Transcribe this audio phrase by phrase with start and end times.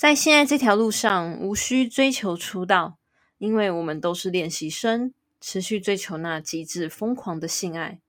[0.00, 2.96] 在现在这条路上，无需追求出道，
[3.36, 8.00] 因为我们都是练习生，持续追求那极致疯狂的性爱。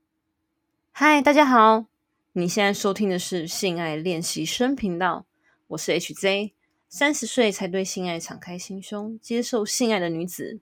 [0.93, 1.87] 嗨，大家好，
[2.31, 5.25] 你现在收听的是性爱练习生频道，
[5.67, 6.53] 我是 HZ，
[6.87, 10.61] 三十岁才对性爱敞开心胸，接受性爱的女子。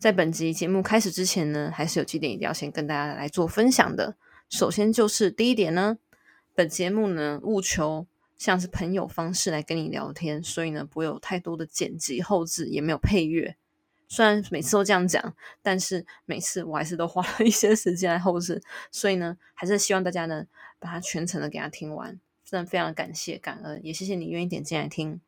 [0.00, 4.16] 在本集节目开始之前呢，还是有几点一定要先跟大家来做分享的。
[4.50, 5.98] 首先就是第一点呢，
[6.56, 8.08] 本节目呢务求。
[8.38, 13.56] 像是朋友方式来跟你聊天，所以呢不会有太多的剪辑后置，也没有配乐。
[14.06, 20.46] 虽然每次都这样讲，但是每次我还是都花了一些时间来后置，所以呢还是希望大家呢
[20.78, 25.20] 把它全程的给它听完，真的非常感谢感恩，也谢谢你愿意点进来听。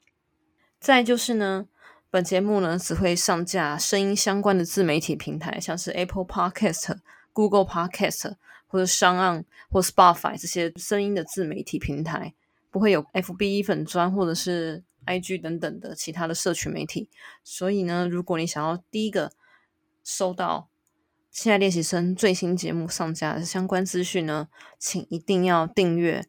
[0.79, 1.69] 再就是呢，
[2.11, 6.99] 本节目呢只会上架声音相关的自媒体平台，像是 Apple Podcast、
[7.35, 12.33] Google Podcast 或者商岸或 Spotify 这些声音的自媒体平台。
[12.71, 17.09] 不会有 F B 粉专或者是 I G 等等的其他的社群媒体，
[17.43, 19.33] 所以呢，如果你想要第一个
[20.05, 20.69] 收到
[21.31, 26.25] 现在练习生最新节目上架的相关资讯呢，请一定要订阅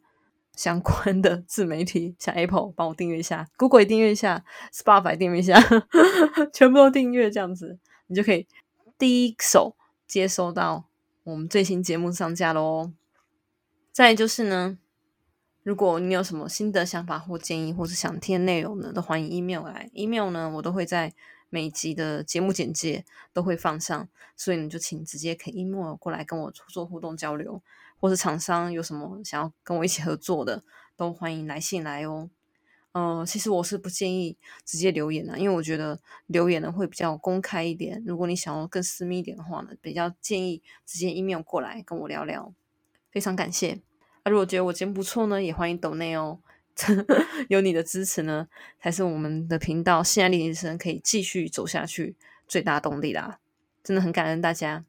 [0.56, 5.60] 相关的自媒体，像 Apple 帮我订阅一下，Google 也订阅一下，Spotify 订阅一下，
[6.52, 8.46] 全部都订阅，这样子你就可以
[8.98, 10.86] 第一手接收到
[11.24, 12.92] 我们最新节目上架喽。
[13.92, 14.78] 再就是呢。
[15.62, 19.88] 如果你有什么新的想法或建议，或是想听的内容呢，都欢迎 email 来。
[19.92, 21.14] email 呢，我都会在
[21.50, 27.62] 每集的节目简介都会放上，所以你就请直接可以 email 过来跟我做互动交流，
[28.00, 30.64] 或是厂商有什么想要跟我一起合作的，
[30.96, 32.28] 都欢迎来信来哦。
[32.90, 38.02] 呃，其实我是不建议直接留言的，因为我觉得留言呢会比较公开一点。
[38.04, 42.52] 如果你想要更私密一点的话呢，比较建议直接 email 过来跟我聊聊。
[43.10, 43.91] 非常感谢。
[44.24, 46.38] 那如果觉得我节目不错呢，也欢迎抖内哦。
[47.48, 48.48] 有你的支持呢，
[48.80, 52.16] 才是我们的频道现在练习生可以继续走下去
[52.48, 53.40] 最大动力啦。
[53.84, 54.84] 真的很感恩大家。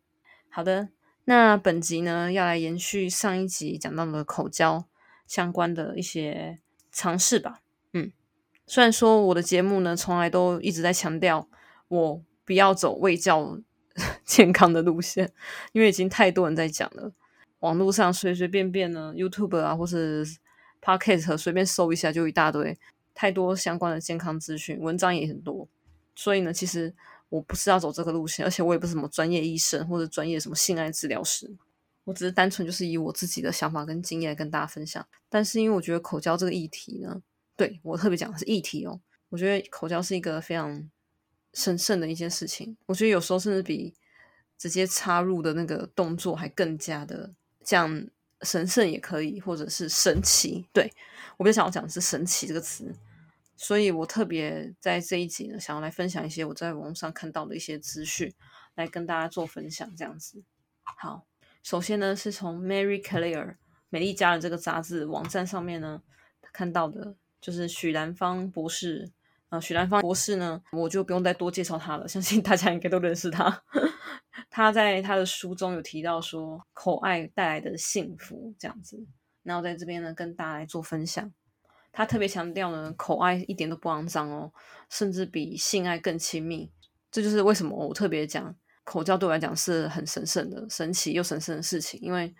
[0.49, 0.87] 好的，
[1.25, 4.85] 那本集呢要来延续上一集讲到的口交
[5.27, 6.59] 相关的一些
[6.91, 7.59] 尝试吧。
[7.91, 8.11] 嗯，
[8.65, 11.49] 虽然说我的节目呢从来都一直在强调
[11.89, 13.59] 我不要走卫教
[14.23, 15.33] 健康的路线，
[15.73, 17.11] 因为已经太多人在讲了。
[17.63, 20.27] 网络上随随便便呢，YouTube 啊，或是
[20.81, 22.77] Podcast 随便搜一下就一大堆，
[23.13, 25.65] 太多相关的健康资讯，文章也很多。
[26.13, 26.93] 所以呢，其实
[27.29, 31.49] 我不是要走这个路线，而且我也不是什么专业医生或者专业什么性爱治疗师，
[32.03, 35.07] 我只是单纯就是以我自己的想法跟经验跟大家分享。
[35.29, 37.21] 但是因为我觉得口交这个议题呢，
[37.55, 40.89] 对我特别讲的是议题哦，我觉得口交是一个非常
[41.53, 43.93] 神圣的一件事情，我觉得有时候甚至比
[44.57, 47.31] 直接插入的那个动作还更加的。
[47.63, 48.07] 讲
[48.41, 50.65] 神圣也可以，或者是神奇。
[50.73, 50.91] 对
[51.37, 52.93] 我比较想要讲的是“神奇”这个词，
[53.55, 58.33] 所以我特别在这一集呢，想要来分享一些我在网上看到的一些资讯，
[58.75, 59.89] 来跟大家做分享。
[59.95, 60.43] 这样子，
[60.83, 61.25] 好，
[61.63, 63.55] 首先呢，是从 Mary Claire
[63.89, 66.01] 美丽家人这个杂志网站上面呢
[66.51, 69.11] 看到的，就是许兰芳博士。
[69.49, 73.63] 呃，许兰芳博士呢，我就不用再多介绍他了，相信大家应该都认识他。
[74.49, 79.05] 他在他的书中有提到说，口爱带来的幸福这样子，
[79.43, 81.31] 然后在这边呢跟大家来做分享。
[81.91, 84.51] 他特别强调呢，口爱一点都不肮脏哦，
[84.89, 86.71] 甚至比性爱更亲密。
[87.11, 92.33] 这就是为什么我特别讲口交对我来讲是很神圣的、神奇又神圣的事情，因为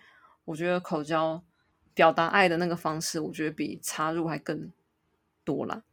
[0.45, 1.43] 我觉得口交
[1.93, 4.71] 表达爱的那个方式，我觉得比插入还更
[5.43, 5.83] 多啦。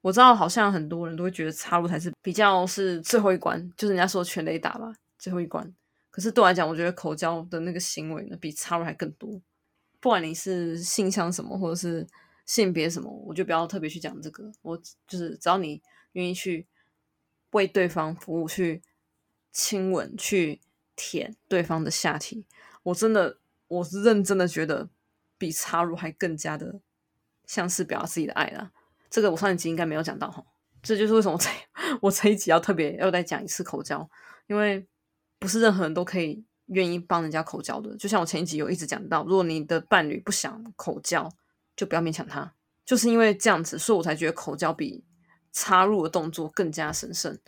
[0.00, 4.94] 我知道好像很多人都会觉得插入才是比较是最后一关，就是人家说全雷打吧。
[5.20, 5.70] 最后一关，
[6.10, 9.40] 可是对我来讲，我觉得口交的那个行为呢，比插入还更多。
[10.00, 12.06] 不管你是性向什么，或者是
[12.46, 14.50] 性别什么，我就不要特别去讲这个。
[14.62, 14.74] 我
[15.06, 15.82] 就是只要你
[16.12, 16.66] 愿意去
[17.50, 18.82] 为对方服务，去
[19.52, 20.62] 亲吻，去
[20.96, 22.46] 舔对方的下体，
[22.84, 23.38] 我真的
[23.68, 24.88] 我是认真的觉得
[25.36, 26.80] 比插入还更加的
[27.44, 28.72] 像是表达自己的爱啦。
[29.10, 30.42] 这个我上一集应该没有讲到哈，
[30.82, 31.50] 这就是为什么我这
[32.00, 34.08] 我这一集要特别要再讲一次口交，
[34.46, 34.86] 因为。
[35.40, 41.28] 不是任何人都可以愿意帮人家口交的，就像我前一集有一直讲到，如果你的伴侣不想口交，
[41.74, 42.54] 就不要勉强他。
[42.84, 45.04] 就是因为这样子，所以我才觉得口交比
[45.52, 47.38] 插入的动作更加神圣。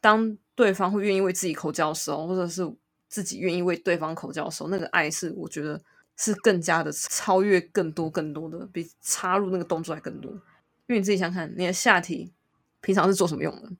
[0.00, 2.70] 当对方会愿意为自己口交的时候，或者是
[3.08, 5.82] 自己愿意为对方口交的时候，那个爱是我觉得
[6.16, 10.30] 是更加的超越更多更多的，比插入那个动作还更多。
[10.30, 12.32] 因为你自己想想，你的下体
[12.80, 13.72] 平常是做什么用的？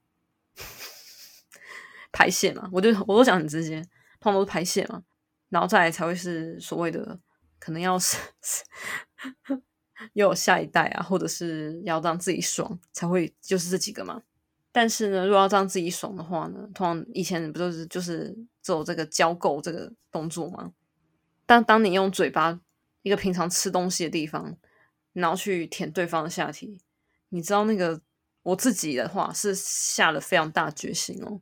[2.12, 3.80] 排泄嘛，我就我都讲很直接，
[4.20, 5.02] 通常都是排泄嘛，
[5.48, 7.18] 然后再才会是所谓的
[7.58, 8.16] 可能要 是
[10.12, 14.22] 又有下一代啊，或者是要让自己爽才会，就是这几个嘛。
[14.72, 20.72] 但是呢，如果要让自己爽的话呢，通常以前不都是就是做这个交媾这个动作吗？
[21.46, 22.58] 但当你用嘴巴
[23.02, 24.56] 一个平常吃东西的地方，
[25.12, 26.78] 然后去舔对方的下体，
[27.28, 28.00] 你知道那个
[28.42, 31.40] 我自己的话是下了非常大决心哦。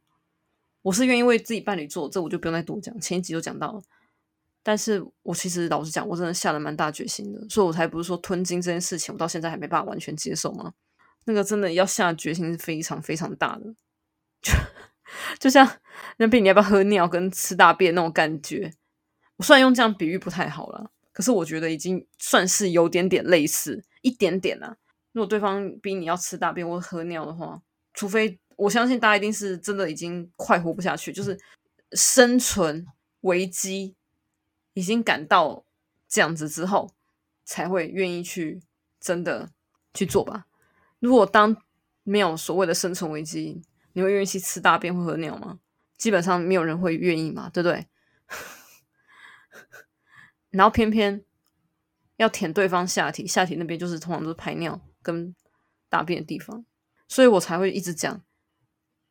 [0.82, 3.82] 我是愿意为自己伴侣做，这我就不用再多讲，前一集就讲到了。
[4.62, 10.72] 但是我其实老实讲，我真的下了蛮大决心的，所以我才不是说吞金这件事情，我到现在还没办法完全接受吗？
[11.24, 13.74] 那个真的要下决心是非常非常大的，
[14.40, 14.52] 就
[15.38, 15.78] 就像
[16.16, 18.72] 那比你要不要喝尿跟吃大便那种感觉。
[19.36, 24.76] 我虽然用这样比喻不太好了，可是我觉得已经算是有点点类似一点点啊。
[25.12, 27.60] 如果对方逼你要吃大便或喝尿的话，
[27.94, 31.38] 除非我相信大家一定是真的已经快活不下去，就是
[31.92, 32.86] 生存
[33.22, 33.96] 危机
[34.74, 35.64] 已经感到
[36.06, 36.92] 这样子之后，
[37.44, 38.60] 才会愿意去
[39.00, 39.50] 真的
[39.94, 40.46] 去做吧。
[40.98, 41.56] 如果当
[42.02, 43.62] 没有所谓的生存危机，
[43.94, 45.58] 你会愿意去吃大便或喝尿吗？
[45.96, 47.86] 基本上没有人会愿意嘛，对不对？
[50.50, 51.24] 然后偏偏
[52.16, 55.34] 要舔对方下体，下体那边就是通常都是排尿跟
[55.88, 56.64] 大便的地方，
[57.08, 58.22] 所以我才会一直讲，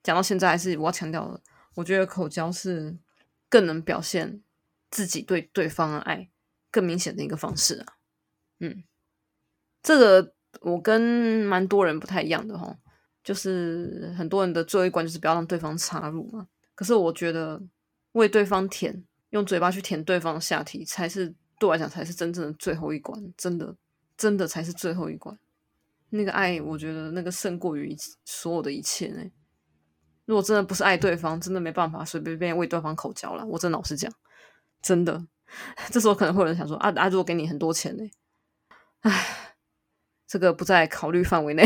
[0.04, 1.42] 讲到现在还是我要强调的，
[1.76, 2.98] 我觉得口交是
[3.50, 4.42] 更能表现
[4.90, 6.30] 自己对对方的爱
[6.72, 7.94] 更明显的一个方式啊。
[8.60, 8.84] 嗯，
[9.82, 10.34] 这个。
[10.62, 11.00] 我跟
[11.46, 12.76] 蛮多人不太一样的哈，
[13.24, 16.48] 就是很多人的最后一关就是不要让对方插入嘛。
[16.74, 17.62] 可是我觉得
[18.14, 23.76] 为对方舔，用嘴巴去舔对方的下体，才是对我来讲才是真正的最后一关，真的
[24.18, 25.38] 真的才是最后一关。
[26.10, 29.24] 那个爱，我觉得那个胜过于所有的一切呢。
[30.30, 33.44] 如果真的不是爱对方，真的没办法随随便便为对方口交了。
[33.44, 34.14] 我真的老实讲，
[34.80, 35.26] 真的。
[35.90, 38.08] 这时候可能会有人想说啊啊，如果给你很多钱呢？
[39.00, 39.56] 唉。
[40.28, 41.66] 这个不在考虑范围内，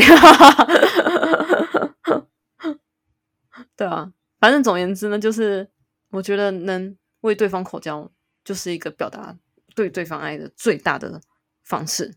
[3.76, 5.68] 对啊，反正总言之呢，就是
[6.08, 8.10] 我觉得能为对方口交，
[8.42, 9.36] 就是一个表达
[9.74, 11.20] 对对方爱的最大的
[11.62, 12.14] 方式，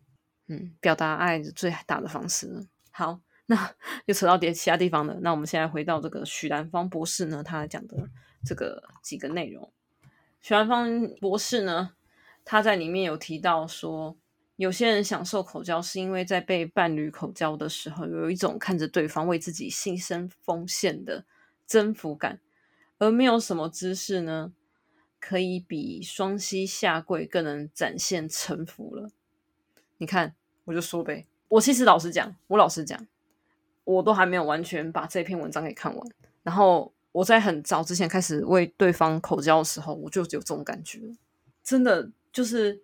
[0.47, 2.65] 嗯，表达爱的最大的方式。
[2.91, 5.17] 好，那又扯到点其他地方了。
[5.21, 8.09] 那我们现在回到这个许兰芳博士呢，他讲的
[8.45, 9.73] 这个几个内容。
[10.39, 11.93] 许兰芳博士呢，
[12.45, 14.15] 他在里面有提到说。
[14.57, 21.25] 有些人享受口交，是因为在被伴侣口交的时候，有一种看着对方为自己牺牲奉献的
[21.67, 22.41] 征服感，
[22.97, 24.51] 而没有什么姿势呢，
[25.19, 29.11] 可以比双膝下跪更能展现臣服了。
[29.99, 30.33] 你看，
[30.63, 33.05] 我就说呗，我其实老实讲，我老实讲，
[33.87, 36.07] 我都还没有完全把这篇文章给看完。
[36.43, 40.99] 然后我在很早之前开始为对方口交的时候，我就有这种感觉，
[41.63, 42.83] 真的就是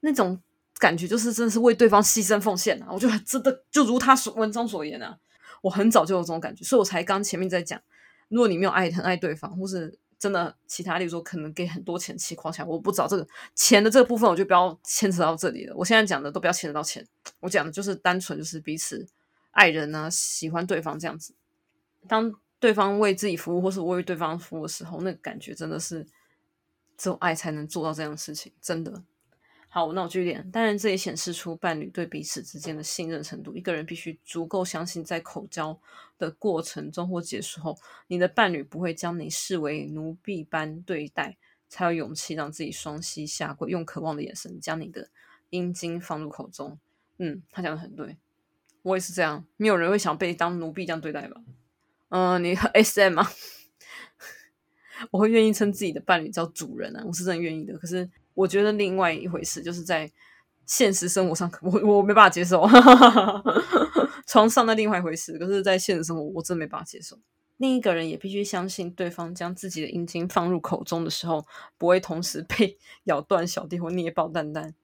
[0.00, 0.40] 那种。
[0.78, 2.88] 感觉就是真的是为对方牺牲奉献啊！
[2.90, 5.16] 我觉得真的就如他所文章所言啊，
[5.60, 7.80] 我很早就有这种感觉，所以我才刚前面在讲，
[8.28, 15.76] 如果你没有爱很爱对方，或是真的其他，例如说可能给很多钱起狂起来，我不找这个钱的这个部分，我就不要牵扯到这里了。
[15.76, 17.06] 我现在讲的都不要牵扯到钱，
[17.38, 19.06] 我讲的就是单纯就是彼此
[19.52, 21.34] 爱人啊，喜欢对方这样子。
[22.06, 26.06] 当对方为自己服务，或是为对方服务的时候，那个感觉真的是
[26.98, 29.02] 只有爱才能做到这样的事情，真的。
[29.68, 30.50] 好，那我继续点。
[30.50, 33.56] 当然，这也显示出伴侣对彼此之间的信任程度。
[33.56, 35.80] 一个人必须足够相信，在口交
[36.18, 41.38] 的过程中或结束后，你的伴侣不会将你视为奴婢般对待，
[41.70, 45.08] 才有勇气让自己双膝下跪，用渴望的眼神将你的
[45.48, 46.78] 阴茎放入口中。
[47.16, 48.18] 嗯，他讲的很对，
[48.82, 49.44] 我也是这样。
[49.56, 51.40] 没有人会想被当奴婢这样对待吧？
[52.10, 53.28] 嗯，你 S M 吗？
[55.10, 57.76] 我会愿意称自己的伴侣叫主人啊，我是真的愿意的。
[57.78, 58.08] 可是。
[58.34, 60.10] 我觉得另外一回事，就是在
[60.64, 62.66] 现实生活上， 我我没办法接受。
[64.26, 67.18] 床上的另外一回事，可是，在现实生活，我真没办法接受。
[67.58, 71.44] 另一个人也必须相信，对方将自己的阴茎放入口中的时候，
[71.76, 74.74] 不会同时被咬断小弟或捏爆蛋蛋。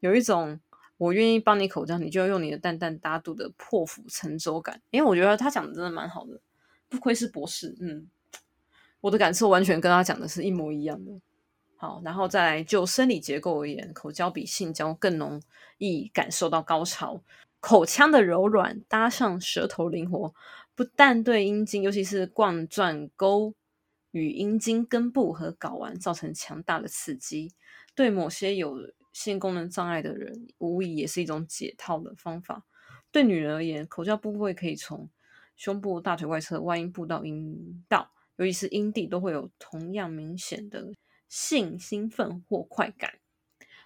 [0.00, 0.58] 有一种
[1.00, 4.82] 我愿意帮你口交，你就要用你的蛋蛋打肚的破釜沉舟感。
[4.90, 6.38] 因为我觉得他讲的真的蛮好的，
[6.90, 7.74] 不愧是博士。
[7.80, 8.06] 嗯，
[9.00, 11.12] 我的感受完全跟他讲的是一模一样的。
[11.76, 15.40] 好，然后再来就生理结构而言，口交比性交更容
[15.78, 17.22] 易感受到高潮。
[17.60, 20.34] 口腔的柔软搭上舌头灵活，
[20.74, 23.54] 不但对阴茎，尤其是冠状沟
[24.10, 27.54] 与阴茎根部和睾丸造成强大的刺激，
[27.94, 28.76] 对某些有
[29.12, 32.64] 性功能障碍的人，无疑也是一种解套的方法。
[33.10, 35.08] 对女人而言，口交部位可以从
[35.56, 40.92] 胸部、大腿外侧、外阴部到阴道，尤其是阴蒂，都会有同样明显的。
[41.28, 43.20] 性兴奋或快感，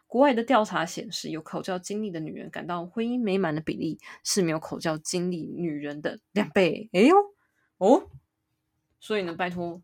[0.06, 6.88] 国外的调查显示，有口交经历的女人感到婚姻美满的比例是没有口交经历女人的两倍。
[6.94, 7.14] 哎呦，
[7.76, 8.08] 哦，
[8.98, 9.82] 所以呢，拜托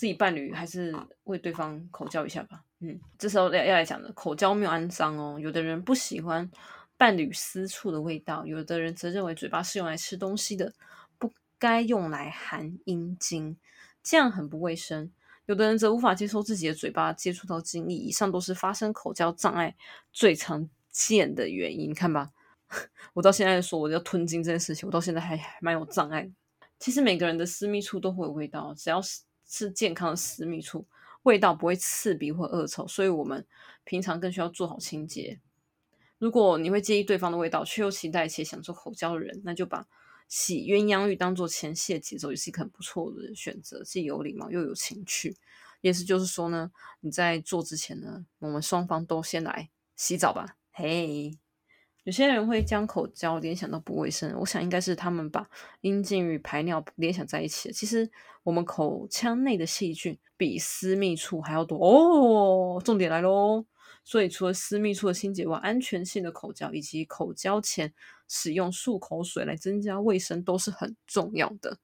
[0.00, 2.64] 自己伴侣还是为对方口交一下吧。
[2.78, 5.38] 嗯，这时候要要来讲的，口交没有安脏哦。
[5.38, 6.50] 有的人不喜欢
[6.96, 10.72] 伴侣私处的味道，有的人则认为嘴巴是用来吃东西的，
[11.18, 13.58] 不该用来含阴茎，
[14.02, 15.12] 这样很不卫生。
[15.44, 19.76] 有的人则无法接受自己的嘴巴接触到精液，以上都是发生口交障碍
[20.10, 21.90] 最常见的原因。
[21.90, 22.30] 你看吧，
[23.12, 26.30] 我到现在说我要吞精这件事情，我到现在还蛮有障碍。
[26.78, 30.86] 其实每个人的私密处都会有味道，只要是是健康的私密处。
[31.24, 33.46] 味道不会刺鼻或恶臭，所以我们
[33.84, 35.38] 平常更需要做好清洁。
[36.16, 39.86] 如果你会介意对方的味道，却又期待且享受口交的人，那就把
[40.28, 45.36] 洗鸳鸯浴当做前戏的节奏，也是一个很不错的选择，既有礼貌又有情趣。
[45.82, 50.56] 意思就是说呢，你在做之前呢，我们双方都先来洗澡吧。
[50.72, 51.39] 嘿。
[52.04, 55.46] 有些人会将口交联想到不卫生，我想应该是他们把
[55.82, 58.10] 阴茎与排尿联想在一起其实
[58.42, 62.80] 我们口腔内的细菌比私密处还要多哦。
[62.82, 63.66] 重点来喽！
[64.02, 67.92] 所以除了私密处的清洁外，安全性的口交以及口交前
[68.26, 71.76] 使用漱口水来增加卫生都是很重要的。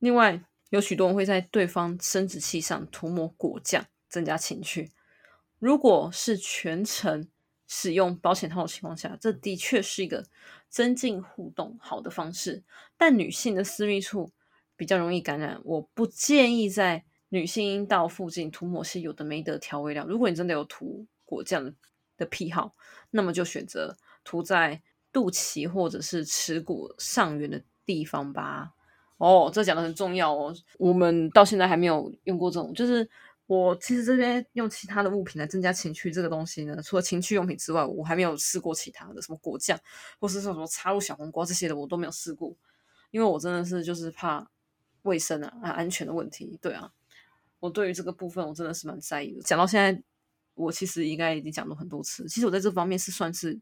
[0.00, 4.90] 另外，有许多人会在对方生殖器上涂抹果酱，增加情趣。
[5.60, 7.28] 如果是全程。
[7.70, 10.24] 使用保险套的情况下，这的确是一个
[10.70, 12.64] 增进互动好的方式。
[12.96, 14.32] 但女性的私密处
[14.74, 20.06] 比较容易感染，我不建议在女性阴道附近涂抹些有的没的调味料。
[20.06, 21.74] 如果你真的有涂果酱
[22.16, 22.74] 的癖好，
[23.10, 23.94] 那么就选择
[24.24, 24.82] 涂在
[25.12, 28.72] 肚脐或者是耻骨上缘的地方吧。
[29.18, 30.54] 哦，这讲的很重要哦。
[30.78, 33.08] 我们到现在还没有用过这种，就是。
[33.48, 39.80] 我其实这边用其他的物品来增加情趣，这个东西呢，除了情趣用品之外，我还没有试过其他的，什么果酱，
[40.20, 42.54] 或是说什么插入小黄瓜这些的，我都没有试过，
[43.10, 44.50] 因为我真的是就是怕
[45.00, 46.58] 卫生啊、安全的问题。
[46.60, 46.92] 对啊，
[47.58, 49.40] 我对于这个部分我真的是蛮在意的。
[49.40, 50.02] 讲到现在，
[50.52, 53.58] 我其实应该已经讲了很多次，其实我在这方面是算是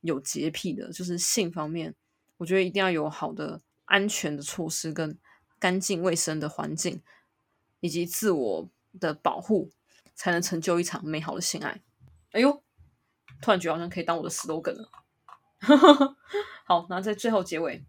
[0.00, 1.94] 有洁癖的，就是性方面，
[2.36, 5.16] 我觉得一定要有好的安全的措施跟
[5.60, 7.00] 干净卫生的环境，
[7.78, 8.68] 以及自我。
[8.98, 9.70] 的保护
[10.14, 11.80] 才能成就一场美好的性爱。
[12.32, 12.62] 哎呦，
[13.40, 14.90] 突然觉得好像可以当我的 slogan 了。
[16.64, 17.84] 好，那在最后结尾，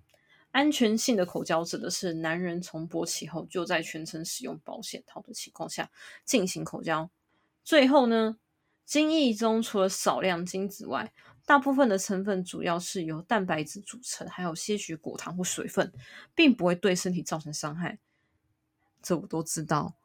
[0.52, 5.90] 安全性的口交指的是男人从勃起后就在全程使用保险套的情况下
[6.26, 7.10] 进行口交。
[7.64, 8.38] 最后呢，
[8.86, 11.14] 精液中除了少量精子外，
[11.46, 15.94] 大部分的成分主要是由蛋白质组成，还有些许果糖或水分，
[16.34, 18.00] 并不会对身体造成伤害。
[19.02, 19.96] 这我都知道。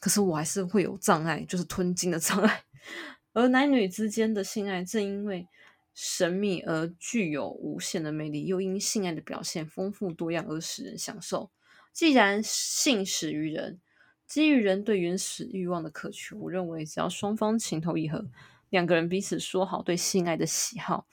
[0.00, 2.64] 可是我还是会有障碍，就是吞金的障碍。
[3.32, 5.46] 而男女之间的性爱正因为
[5.94, 11.50] 神秘而具有无限的魅力，又因性爱的表现丰富多样而使人享受。
[11.92, 13.80] 既然性始于人，
[14.26, 18.26] 基于人对原始欲望的渴求，我认为只要双方情投意合，
[18.70, 21.06] 两个人彼此说好对性爱的喜好，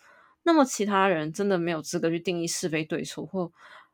[0.44, 3.52] 那么其他人真的没有资格去定义是非对错，或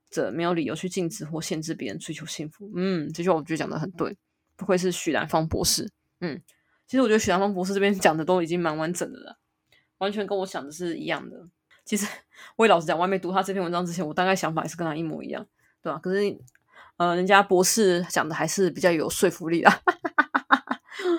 [0.10, 2.72] 者没有理由去禁止或限制别人追求幸福。
[2.76, 4.18] 嗯，这句话我觉得讲的很对。
[4.60, 5.90] 不愧是许兰芳博士，
[6.20, 6.42] 嗯，
[6.86, 9.38] 其实我觉得许兰芳博士这边讲的都已经蛮完整的了，
[10.00, 11.48] 完全跟我想的是一样的。
[11.86, 12.06] 其实
[12.58, 15.48] 我也老实讲，我还没读他这篇文章之前，我大概想法也是跟他一模一样，
[15.82, 15.98] 对吧？
[16.04, 16.38] 可是，
[16.98, 19.72] 呃，人家博士讲的还是比较有说服力的，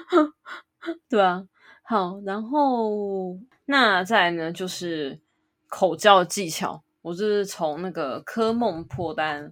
[1.08, 1.42] 对吧？
[1.82, 5.18] 好，然后那再来呢，就是
[5.66, 9.50] 口交技巧，我是从那个科梦破单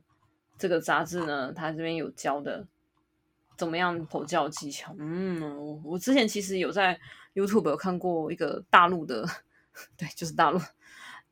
[0.59, 2.67] 这个杂志呢，他这边有教的。
[3.59, 4.95] 怎么样口交技巧？
[4.99, 6.99] 嗯，我我之前其实有在
[7.35, 9.29] YouTube 有看过一个大陆的，
[9.99, 10.59] 对，就是大陆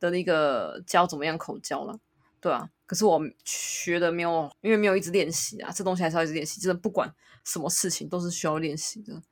[0.00, 1.98] 的一个教怎么样口交了，
[2.40, 2.68] 对啊。
[2.84, 6.60] 可是我学的没有，因为没有一直练习啊，这东西还是要一直练习。
[6.60, 7.10] 真的不管
[7.44, 9.22] 什么事情都是需要练习的。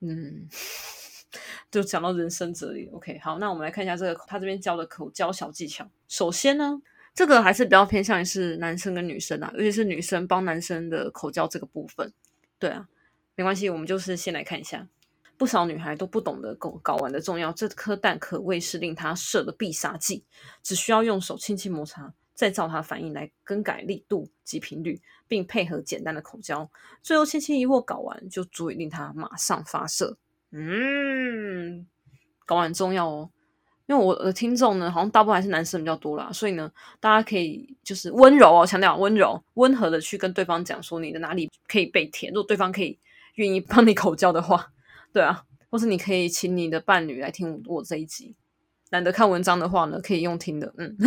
[0.00, 0.48] 嗯，
[1.70, 2.88] 就讲到人生哲理。
[2.92, 5.90] OK，好，那我们来看一下这个他这边教的口交小技巧。
[6.06, 6.80] 首先呢。
[7.14, 12.12] 这个还是比较偏向于是男生跟女生啊，尤其是女生帮男生的口交这个部分。
[12.58, 12.88] 对啊，
[13.36, 14.88] 没关系，我们就是先来看一下。
[15.36, 20.24] 不少女孩都不懂得睾睾丸的重要，这颗蛋可谓是令她射的必杀技。
[20.64, 26.68] 只需要用手轻轻摩擦，再照它反应来更改力度及频率，并配合简单的口交，
[27.02, 30.18] 最后轻轻一握睾丸，就足以令它马上发射。
[30.50, 31.86] 嗯，
[32.44, 33.30] 睾丸重要哦。
[33.88, 42.98] 因为我的听众呢，好像大部分还是男生比较多啦，所以呢，大家可以就是温柔哦，强调温柔、温和的去跟对方讲说你的哪里可以被舔，如果对方可以
[43.36, 44.70] 愿意 帮你口交的话，
[45.10, 48.36] 对啊，或是你可以请你的伴侣来听我这一集。
[48.90, 50.70] 懒得看文章的话呢，可以用听的。
[50.76, 50.94] 嗯，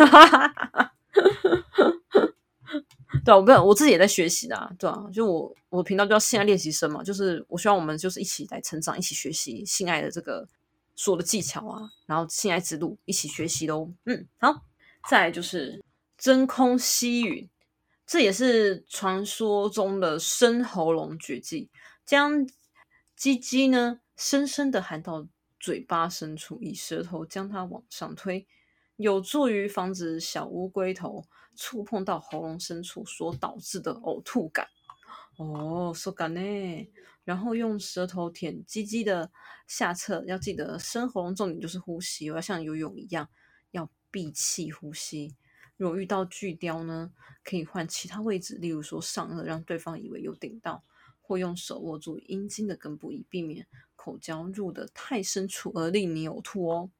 [3.23, 10.47] 对啊，我不，我自己也在学习的，对啊，就我我频道叫性爱练习生嘛，就是我希望我们就是一起来成长，一起学习性爱的这个
[11.01, 13.91] 所有的技巧啊，然后性爱之路一起学习喽。
[14.05, 14.65] 嗯，好，
[15.10, 15.84] 再来就是
[16.15, 17.50] 真空吸吮，
[18.05, 21.72] 这也是传说中的深喉咙绝技，
[22.05, 22.48] 将
[23.15, 25.27] 鸡鸡呢深深的含到。
[25.63, 28.48] 嘴巴深处，以舌头将它往上推，
[28.96, 31.24] 有助于防止小乌龟头
[31.55, 34.67] 触碰到喉咙深处所导致的呕吐感。
[35.38, 36.41] 哦，so 感呢。
[37.23, 39.31] 然后用舌头舔鸡鸡的
[39.67, 43.29] 下侧，要记得深喉咙重点就是呼吸，我要像游泳一样，
[43.71, 45.35] 要闭气呼吸。
[45.77, 47.11] 如果遇到巨雕呢，
[47.43, 50.83] 可以换其他位置，例如说上颚，让对方以为有顶到。
[51.23, 56.91] 或用手握住阴茎的根部，以避免口交入的太深处而令你呕吐哦。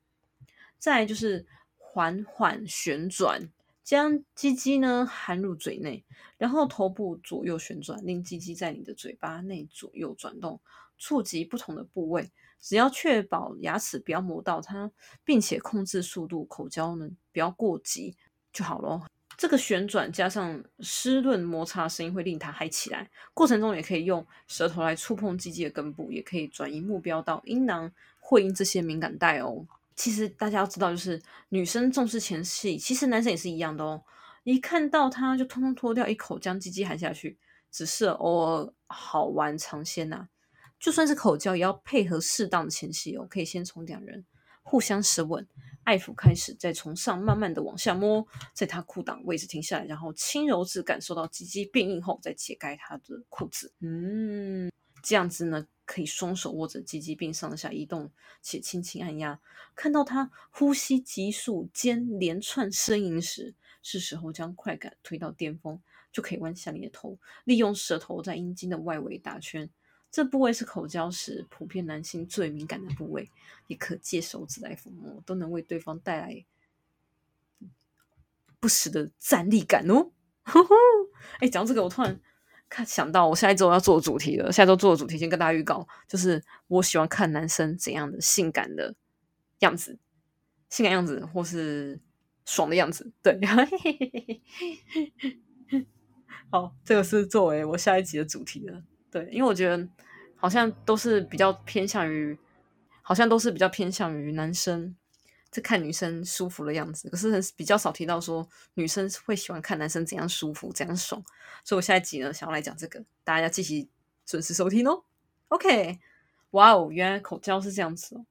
[0.80, 1.46] 再就是
[1.76, 3.52] 缓缓旋转，
[3.84, 6.06] 将鸡鸡呢含入嘴内，
[6.38, 10.62] 然后头部左右旋转，令鸡鸡在你的嘴巴内左右转动，
[10.98, 12.32] 触及不同的部位。
[12.60, 14.92] 只要确保牙齿不要磨到它，
[15.24, 18.16] 并且控制速度，口交呢不要过急
[18.54, 19.08] 就好咯。
[19.36, 23.10] 这个旋转加上湿润摩擦声音会令它嗨起来。
[23.34, 29.66] 过程中也可以用舌头来触碰鸡鸡的根部，也可以转移目标到阴囊、会阴这些敏感带哦。
[30.02, 34.04] 其实大家要知道，就是女生重视前戏，其实男生也是一样的哦。
[34.44, 37.38] 一看到他就通通脱掉，一口将鸡鸡含下去，
[37.70, 40.28] 只是偶尔好玩尝鲜呐。
[40.80, 43.28] 就算是口交，也要配合适当的前戏哦。
[43.30, 44.26] 可以先从两人
[44.64, 45.48] 互相舌吻。
[45.84, 53.72] 爱抚开始，再从上慢慢的往下摸，在他裤裆位置停下来，然后轻柔至感受到鸡鸡变硬后，再解开他的裤子。
[53.82, 54.72] 嗯，
[55.04, 58.10] 这样子呢，可以双手握着鸡鸡并上下移动，
[58.42, 59.42] 且轻轻按压。
[59.76, 69.70] 看到他呼吸急速间连串呻吟时，是时候将快感推到巅峰，就可以弯下你的头，利用舌头在阴茎的外围打圈。
[70.10, 73.30] 这部位是口交时普遍男性最敏感的部位，
[73.68, 76.46] 也可借手指来抚摸，都能为对方带来
[78.62, 80.12] 不时的站立感哦。
[81.42, 82.18] 哎，讲这个，我突然
[82.72, 84.50] 看想到我下一周要做主题了。
[84.50, 88.96] 下周做的主题先跟大家预告，就是我喜欢看男生怎样的性感的
[89.60, 90.00] 样子，
[90.70, 92.00] 性感样子或是
[92.46, 93.12] 爽的样子。
[93.22, 93.38] 对，
[96.50, 98.82] 好，这个是作为我下一集的主题了。
[99.12, 99.90] 对，因为我觉得
[100.38, 102.40] 好像都是比较偏向于，
[103.02, 104.96] 好像都是比较偏向于男生
[105.52, 111.22] 在看女生舒服的样子，可是很比较少提到说女生会喜欢看男生怎样舒服、怎样爽。
[111.64, 113.88] 所以我下一集呢，想要来讲这个，大家要继续
[114.26, 115.04] 准时收听哦。
[115.50, 116.00] OK，
[116.52, 118.26] 哇哦，原来口交是这样子哦。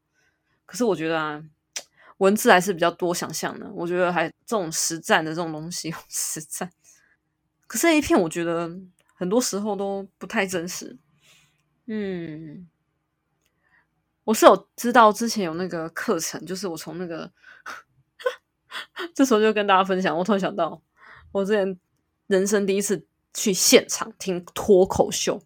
[0.67, 1.45] 可是我觉得啊，
[2.19, 3.71] 文字还是比较多想象的。
[3.73, 6.73] 我觉得还这种实战的这种东西， 实战。
[7.67, 8.81] 可是 A 片，我觉得。
[9.21, 10.97] 很多时候都不太真实，
[11.85, 12.67] 嗯，
[14.25, 17.33] 我是有知道之前有那个课程，就是我从那个，
[19.15, 20.17] 这时候就跟大家分享。
[20.17, 20.83] 我突然想到，
[21.33, 21.79] 我之前
[22.27, 25.43] 人生第一次去现场听脱口秀，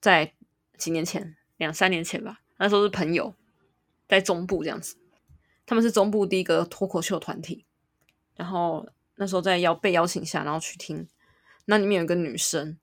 [0.00, 0.34] 在
[0.76, 3.34] 几年前，两三年前吧，那时候是朋友
[4.08, 4.96] 在中部这样子，
[5.66, 7.66] 他们是中部第一个脱口秀团体，
[8.34, 11.06] 然后那时候在邀被邀请下，然后去听，
[11.66, 12.78] 那里面有一个女生。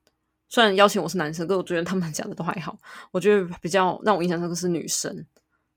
[0.53, 2.77] 虽然邀请我是男生，可我觉得他们讲的都还好。
[3.09, 5.11] 我觉得比较让我印象深刻是女生，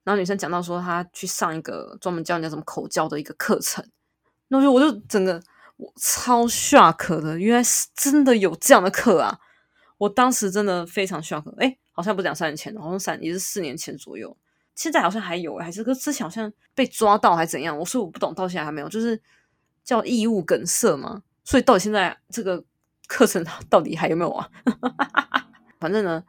[0.04, 3.82] 然后女生讲到说她去上一个专门教人家怎么口交的一个课程，
[4.48, 5.42] 那就我就整个
[5.78, 9.38] 我超 shock 的，原来是真的有这样的课啊！
[9.96, 14.36] 我当时真的非常 shock，哎，好像不是两三年前，好像三也是四年前左右，
[14.74, 17.78] 现在好像还有，还是个之前好像被抓到还怎样？
[17.78, 19.18] 我说我不懂，到现在还没有，就是
[19.82, 22.62] 叫异物梗塞嘛，所以到底现在这个。
[23.06, 24.50] 课程到底还有没有啊？
[25.78, 26.24] 反正呢，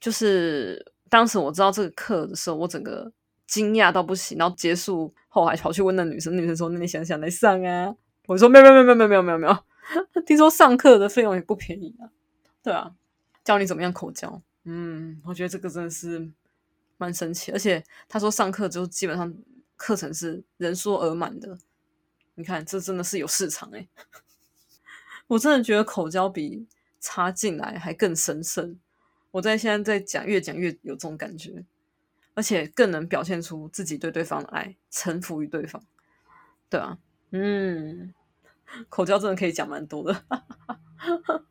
[0.00, 3.12] 就是当时我知道这个课的时候，我整个
[3.46, 4.38] 惊讶到不行。
[4.38, 7.94] 然后结束后还跑去问那女生，女生说：“那你想想来上啊？”
[8.26, 12.08] 我说：“没有没有没有没有没有没有没有，听说上课的费用也不便宜啊。”
[12.62, 12.92] 对啊，
[13.44, 14.40] 教你怎么样口交。
[14.64, 16.30] 嗯，我觉得这个真的是
[16.96, 17.52] 蛮神奇。
[17.52, 19.34] 而且他说上课就基本上
[19.76, 21.58] 课程是人说额满的。
[22.34, 23.86] 你看，这真的是有市场哎。
[25.32, 26.66] 我真的觉得口交比
[27.00, 28.78] 插进来还更神圣。
[29.30, 31.64] 我在现在在讲，越讲越有这种感觉，
[32.34, 35.82] 而且更能表现出自己对对方的爱，臣服于对方。
[36.68, 36.98] 对啊，
[37.30, 38.12] 嗯，
[38.90, 40.22] 口交真的可以讲蛮多的。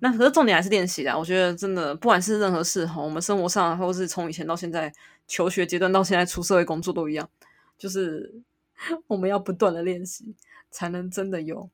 [0.00, 1.16] 那可是重点还是练习啦。
[1.16, 4.90] 我觉得真的，不管是任何事哈，我们生活上，或是从以前到现在
[5.26, 7.28] 求学阶段到现在出社会工作都一样，
[7.76, 8.40] 就是
[9.08, 10.34] 我们要不断的练习，
[10.70, 11.68] 才能真的有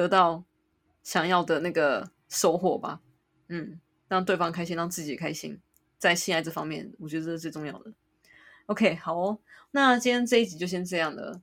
[0.00, 0.44] 得到
[1.02, 3.00] 想要的那个收获吧。
[3.48, 5.60] 嗯，让对方开心，让自己开心，
[5.98, 7.92] 在性爱这方面，我觉得这是最重要的。
[8.66, 9.38] OK，好哦，
[9.72, 11.42] 那今天这一集就先这样了。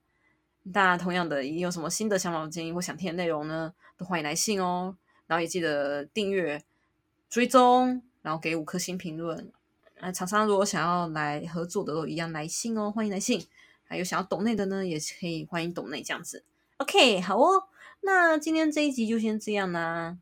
[0.74, 3.74] 大家同样的，你有什么新的想法、建议或想听的内容呢？
[3.96, 4.98] 都欢迎来信哦。
[5.28, 6.64] 然后也记得订阅、
[7.30, 9.52] 追踪，然后给五颗星评论。
[10.00, 13.46] 那厂商如果想要来合作的，都一样来信哦，欢迎来信。
[13.84, 16.44] 还有想要懂内的呢，也可以欢迎懂内这样子。
[16.78, 17.68] OK，好哦。
[18.02, 20.18] 那今天这一集就先这样啦。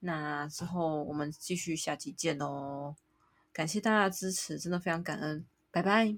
[0.00, 2.94] 那之后我们继续下集见喽。
[3.52, 5.44] 感谢大家的支持，真的非常感恩。
[5.70, 6.14] 拜拜。